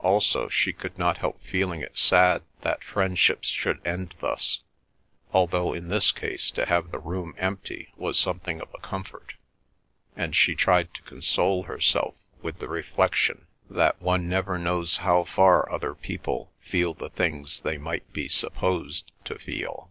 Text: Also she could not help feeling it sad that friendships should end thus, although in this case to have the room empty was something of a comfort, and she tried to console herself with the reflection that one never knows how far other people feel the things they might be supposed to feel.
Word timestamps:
Also 0.00 0.46
she 0.50 0.74
could 0.74 0.98
not 0.98 1.16
help 1.16 1.42
feeling 1.42 1.80
it 1.80 1.96
sad 1.96 2.42
that 2.60 2.84
friendships 2.84 3.48
should 3.48 3.80
end 3.82 4.14
thus, 4.18 4.60
although 5.32 5.72
in 5.72 5.88
this 5.88 6.12
case 6.12 6.50
to 6.50 6.66
have 6.66 6.90
the 6.90 6.98
room 6.98 7.34
empty 7.38 7.88
was 7.96 8.18
something 8.18 8.60
of 8.60 8.68
a 8.74 8.80
comfort, 8.82 9.36
and 10.14 10.36
she 10.36 10.54
tried 10.54 10.92
to 10.92 11.00
console 11.04 11.62
herself 11.62 12.14
with 12.42 12.58
the 12.58 12.68
reflection 12.68 13.46
that 13.70 14.02
one 14.02 14.28
never 14.28 14.58
knows 14.58 14.98
how 14.98 15.24
far 15.24 15.66
other 15.72 15.94
people 15.94 16.52
feel 16.60 16.92
the 16.92 17.08
things 17.08 17.60
they 17.60 17.78
might 17.78 18.12
be 18.12 18.28
supposed 18.28 19.10
to 19.24 19.38
feel. 19.38 19.90